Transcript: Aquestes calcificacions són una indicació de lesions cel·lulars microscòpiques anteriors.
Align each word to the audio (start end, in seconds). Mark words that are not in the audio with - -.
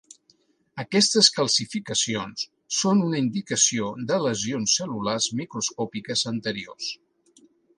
Aquestes 0.83 1.27
calcificacions 1.35 2.45
són 2.79 3.03
una 3.09 3.21
indicació 3.25 3.91
de 4.13 4.19
lesions 4.25 4.75
cel·lulars 4.81 5.29
microscòpiques 5.43 6.25
anteriors. 6.37 6.91